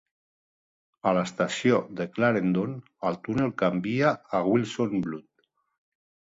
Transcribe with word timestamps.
A 1.09 1.13
l'estació 1.17 1.81
de 1.99 2.07
Clarendon, 2.15 2.75
el 3.11 3.21
túnel 3.29 3.55
canvia 3.65 4.17
a 4.39 4.43
Wilson 4.51 4.99
Blvd. 5.07 5.49